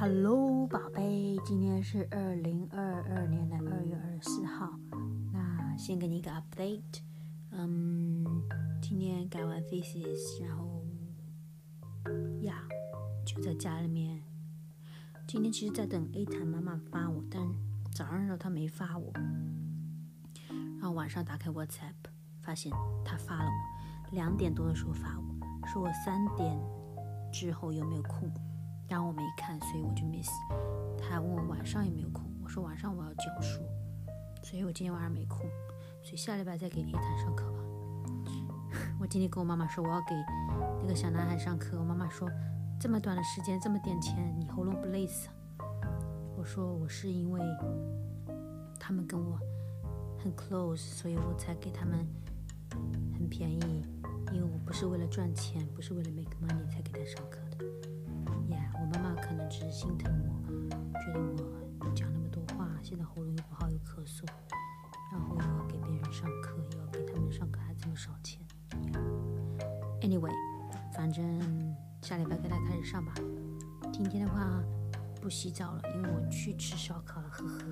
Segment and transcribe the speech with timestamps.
[0.00, 4.78] Hello，宝贝，今天是二零二二年的二月二十四号。
[5.32, 7.00] 那先给你一个 update，
[7.50, 8.24] 嗯，
[8.80, 10.84] 今天改完 faces，然后
[12.42, 12.62] 呀，
[13.26, 14.22] 就在家里面。
[15.26, 17.42] 今天其实在等 A 谈妈妈发我，但
[17.92, 19.12] 早上时候她没发我，
[20.48, 21.96] 然后晚上打开 WhatsApp，
[22.40, 22.70] 发现
[23.04, 26.56] 她发了我，两点多的时候发我，说我三点
[27.32, 28.30] 之后有没有空。
[28.88, 30.30] 然后我没看，所以我就 miss。
[30.98, 33.62] 他还问我晚上有没有空，我说晚上我要教书，
[34.42, 35.40] 所以我今天晚上没空，
[36.02, 37.58] 所以下礼拜再给李丹上课吧。
[38.98, 40.14] 我今天跟我妈妈说我要给
[40.82, 42.26] 那个小男孩上课，我妈妈说
[42.80, 45.28] 这么短的时间，这么点钱，你喉咙不累死？
[46.34, 47.42] 我说我是因为
[48.80, 49.38] 他们跟我
[50.18, 52.06] 很 close，所以我才给他们
[53.12, 53.60] 很便宜，
[54.32, 57.97] 因为我不是为了赚钱，不是为了 make money 才给他上课的。
[59.50, 61.20] 只心疼我，觉得
[61.80, 64.26] 我讲那么多话，现在喉咙又不好，又咳嗽，
[65.10, 68.38] 然后又要给别人上课，又要给他们上课，还这么少钱。
[70.02, 70.30] Anyway，
[70.94, 73.14] 反正下礼拜跟他开始上吧。
[73.90, 74.62] 今天的话
[75.18, 77.64] 不洗澡了，因为我去吃烧烤了，呵呵。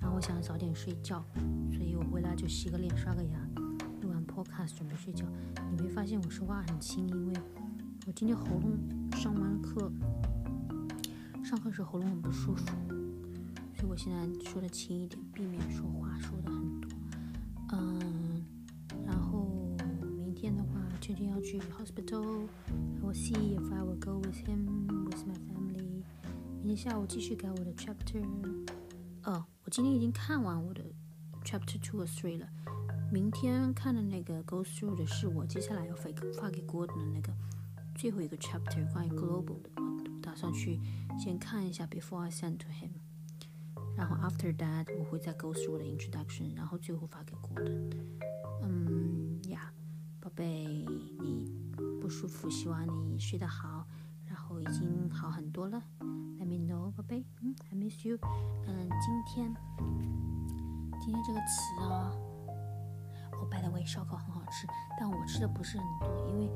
[0.00, 1.24] 然后我想早点睡觉，
[1.72, 3.38] 所以我回来就洗个脸，刷个牙，
[4.00, 5.24] 录完 Podcast 准备睡觉。
[5.70, 7.40] 你没发现我说话很轻，因为
[8.08, 8.72] 我今天喉咙
[9.12, 9.88] 上完课。
[11.52, 12.64] 上课时喉咙很不舒服，
[13.74, 16.90] 所以我现在说的轻一点，避免说话说的很多。
[17.72, 18.42] 嗯，
[19.04, 19.76] 然后
[20.16, 22.46] 明天的话，确定要去 hospital。
[22.96, 26.02] I will see if I will go with him with my family。
[26.64, 28.24] 明天下午继续改我的 chapter。
[29.24, 30.82] 哦，我今天已经看完我的
[31.44, 32.46] chapter two a n three 了。
[33.12, 37.30] 明天看的那个 go through 的是我接下来要发给郭登的那个
[37.94, 39.70] 最后一个 chapter 关于 global 的。
[40.32, 40.80] 马上去
[41.18, 42.88] 先看一下，before i send to him。
[43.94, 47.70] 然后 after that，我会再 go through the introduction，然后最后发给郭的。
[48.62, 49.70] 嗯呀，
[50.22, 50.86] 宝贝，
[51.20, 51.46] 你
[52.00, 53.86] 不舒服，希望你睡得好，
[54.26, 55.82] 然后已经好很多了。
[56.00, 57.22] let me know，宝贝。
[57.42, 58.16] 嗯，i miss you。
[58.66, 59.54] 嗯，今天
[60.98, 62.08] 今天这个词啊，
[63.32, 64.66] 哦，by the way，烧烤很好吃，
[64.98, 66.48] 但我吃的不是很多，因为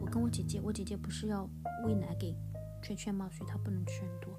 [0.00, 1.46] 我跟我姐姐，我姐姐不是要
[1.84, 2.34] 喂奶给。
[2.82, 4.32] 圈圈嘛，所以它不能吃很多。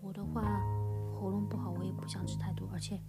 [0.00, 0.42] 我的话，
[1.18, 2.68] 喉咙不好，我也不想吃太多。
[2.72, 3.00] 而且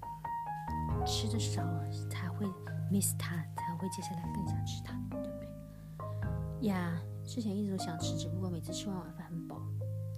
[1.05, 1.61] 吃的少
[2.09, 2.45] 才会
[2.91, 6.67] miss 它，才会接下来更想吃它，对不对？
[6.67, 9.55] 呀，之前一直都想吃，只不过每次吃完晚饭很饱。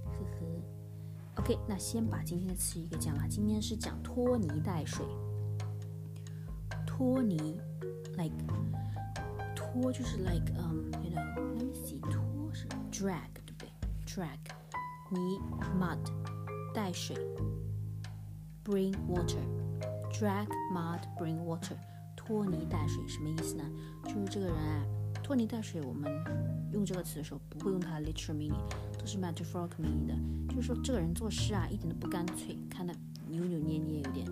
[0.06, 0.62] 呵呵。
[1.42, 3.28] OK，那先把今天的词语给讲了。
[3.28, 5.06] 今天是讲拖泥带水，
[6.86, 7.60] 拖泥
[8.18, 8.36] ，like
[9.56, 13.43] 拖就是 like um you know let me see 拖是 drag。
[14.14, 14.30] drag
[15.10, 15.40] 泥
[15.80, 15.98] mud
[16.72, 17.18] 带水
[18.64, 19.42] ，bring water
[20.12, 21.76] drag mud bring water
[22.16, 23.64] 拖泥带水什么意思呢？
[24.06, 24.86] 就是这个人啊，
[25.24, 26.12] 拖泥带水，我们
[26.72, 28.62] 用这个词的时候不会用它的 literal meaning，
[29.00, 30.14] 都是 metaphorical meaning 的。
[30.50, 32.94] 就是说这个人做事啊，一点都不干脆，看他
[33.28, 34.28] 扭扭捏捏有点。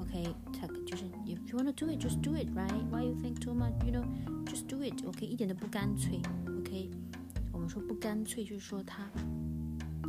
[0.00, 4.78] OK，take 就是 if you wanna do it，just do it，right？Why you think too much？You know，just do
[4.78, 5.06] it。
[5.06, 6.20] OK，一点都不干脆。
[7.62, 9.08] 我们说不干脆，就是说他，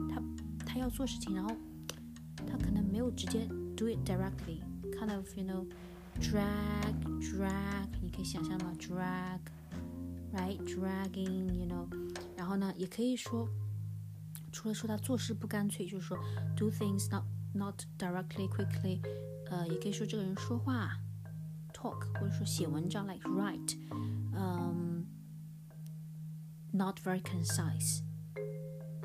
[0.09, 0.23] 他，
[0.65, 1.51] 他要做事情，然后
[2.47, 3.45] 他可能没有直接
[3.77, 5.63] do it directly，kind of you know
[6.19, 9.37] drag drag，你可以想象到 drag
[10.33, 11.87] right dragging you know，
[12.35, 13.47] 然后呢也可以说，
[14.51, 16.17] 除了说他做事不干脆，就是说
[16.57, 18.99] do things not not directly quickly，
[19.51, 20.97] 呃，也可以说这个人说话
[21.71, 23.77] talk，或者说写文章 like write，
[24.35, 24.82] 嗯。
[26.73, 28.01] not very concise,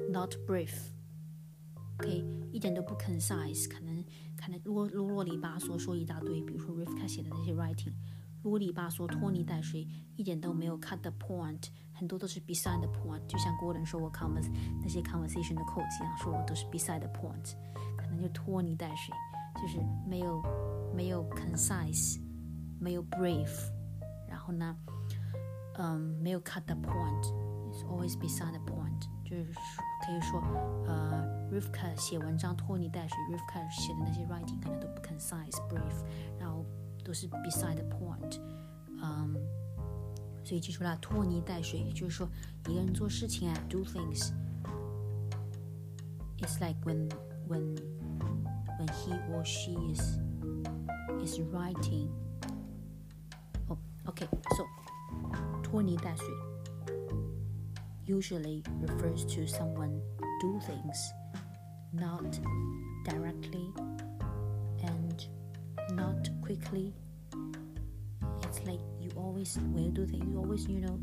[0.09, 0.91] not brief。
[2.01, 4.03] OK，一点都不 concise，可能
[4.37, 7.93] 可能啰啰啰里吧嗦说一大堆，比如说 Rivka 写的那些 writing，
[8.43, 9.87] 啰里吧嗦拖泥带水，
[10.17, 13.27] 一点都没有 cut the point，很多都是 beside the point。
[13.27, 14.49] 就像 Gordon 说我 convers
[14.81, 17.53] 那些 conversation 的 quotes 一样，说我都是 beside the point，
[17.99, 19.13] 可能就拖泥带水，
[19.61, 20.41] 就是没有
[20.97, 22.19] 没有 concise，
[22.81, 23.51] 没有 brief，
[24.29, 24.77] 然后呢，
[25.77, 27.48] 嗯，没有 cut the point。
[27.79, 29.45] is always beside the point，就是
[30.05, 30.43] 可以说，
[30.87, 36.05] 呃，Rivka 写文章拖泥带水，Rivka 写的那些 writing 可能都不 concise、brief，
[36.39, 36.65] 然后
[37.05, 38.41] 都是 beside the point，
[39.01, 39.35] 嗯，
[40.45, 42.29] 所以记住啦，拖泥带水，也就是说
[42.69, 47.09] 一个人做事情啊，do things，it's like when
[47.49, 47.77] when
[48.79, 50.19] when he or she is
[51.23, 52.09] is writing，
[53.69, 54.65] 哦，OK，so
[55.63, 56.27] 拖泥带水。
[58.09, 60.01] usually refers to someone
[60.41, 61.11] do things,
[61.93, 62.33] not
[63.05, 63.69] directly
[64.83, 65.27] and
[65.91, 66.95] not quickly.
[68.45, 70.25] It's like you always will do things.
[70.27, 70.99] You always, you know,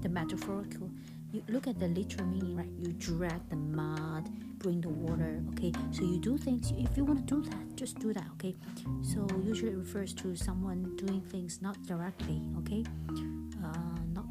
[0.00, 0.90] the metaphorical.
[1.32, 2.72] You look at the literal meaning, right?
[2.76, 5.40] You drag the mud, bring the water.
[5.50, 6.72] Okay, so you do things.
[6.76, 8.24] If you want to do that, just do that.
[8.34, 8.56] Okay,
[9.02, 12.42] so usually refers to someone doing things not directly.
[12.58, 12.82] Okay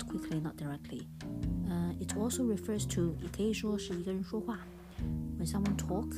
[0.09, 1.07] quickly, not directly.
[1.71, 3.15] Uh, it also refers to
[5.35, 6.11] when someone talk,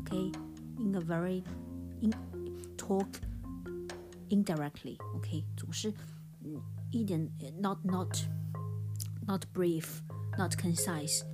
[0.00, 0.30] okay,
[0.78, 1.42] in a very
[2.02, 2.12] in
[2.76, 3.08] talk
[4.30, 5.92] indirectly, okay，总是
[6.90, 7.28] 一点
[7.60, 8.16] not not
[9.26, 10.02] not brief,
[10.38, 11.24] not concise.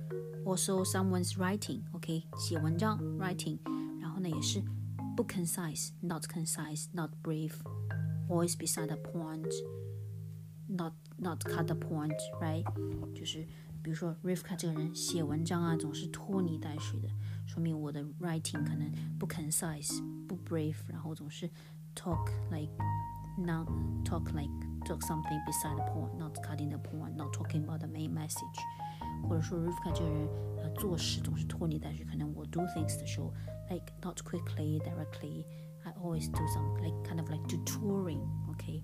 [0.45, 3.59] Also someone's writing, writing, writing，
[4.01, 4.63] 然后呢也是
[5.15, 7.61] 不 concise, not concise, not brief,
[8.29, 9.45] always beside the point,
[10.67, 12.63] not not cut the point，right？
[13.13, 13.45] 就是
[13.81, 17.09] 比如说 Rivka 这个人写文章啊，总是拖泥带水的，
[17.45, 21.49] 说明我的 writing 可能不 concise、不 brave，然后总是
[21.95, 22.71] talk like
[23.37, 23.67] not
[24.05, 24.51] talk like
[24.85, 28.43] talk something beside the point, not cutting the point, not talking about the main message。
[29.27, 30.27] 或者说 Rivka 这个人
[30.59, 33.33] 呃做事总是拖泥带水，可能我 do things 的时候
[33.69, 35.43] like not quickly directly.
[35.83, 37.41] I always do some like kind of like
[38.57, 38.83] okay.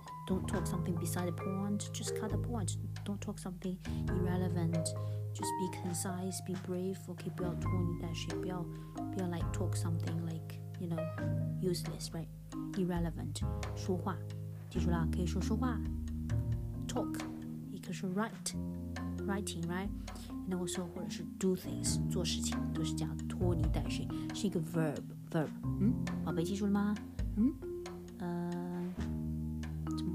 [0.31, 1.89] Don't talk something beside the point.
[1.91, 2.77] Just cut the point.
[3.03, 4.87] Don't talk something irrelevant.
[5.33, 6.37] Just be concise.
[6.47, 6.97] Be brave.
[7.09, 8.63] Okay, 不要拖泥带水，不要
[9.11, 10.97] 不要 like talk something like you know
[11.61, 12.29] useless right
[12.77, 13.41] irrelevant
[13.83, 13.97] you're
[18.13, 18.45] write
[19.27, 20.57] writing
[21.09, 25.47] should do things 做事情都是这样拖泥带水，是一个 verb
[25.81, 25.93] 嗯，
[26.23, 26.95] 宝贝，记住了吗？
[27.35, 27.70] 嗯。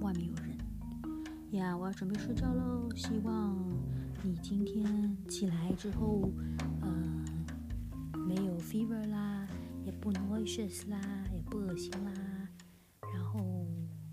[0.06, 0.56] 外面有人
[1.50, 1.76] 呀！
[1.76, 2.88] 我要准备睡觉喽。
[2.94, 3.58] 希望
[4.22, 4.86] 你今天
[5.26, 6.30] 起来之后，
[6.80, 7.24] 呃，
[8.24, 9.44] 没有 fever 啦，
[9.84, 11.00] 也不 noxious 啦，
[11.34, 12.12] 也不恶心啦。
[13.12, 13.66] 然后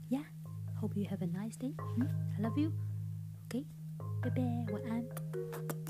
[0.10, 0.22] 呀
[0.82, 1.76] ，hope you have a nice day。
[2.00, 2.08] 嗯
[2.40, 2.72] ，I love you。
[3.46, 3.64] OK，
[4.20, 5.83] 拜拜，晚安。